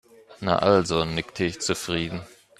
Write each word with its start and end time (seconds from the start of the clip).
"Na 0.41 0.57
also", 0.57 1.05
nickte 1.05 1.43
ich 1.43 1.61
zufrieden. 1.61 2.21